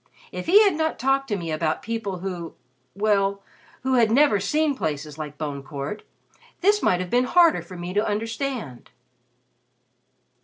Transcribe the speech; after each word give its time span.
If 0.31 0.47
he 0.47 0.63
had 0.63 0.73
not 0.73 0.97
talked 0.97 1.27
to 1.27 1.35
me 1.37 1.51
about 1.51 1.83
people 1.83 2.17
who 2.25 2.55
well, 2.95 3.43
who 3.83 3.93
had 3.93 4.09
never 4.09 4.39
seen 4.39 4.73
places 4.75 5.19
like 5.19 5.37
Bone 5.37 5.61
Court 5.61 6.01
this 6.61 6.81
might 6.81 6.99
have 7.01 7.11
been 7.11 7.25
harder 7.25 7.61
for 7.61 7.77
me 7.77 7.93
to 7.93 8.03
understand." 8.03 8.89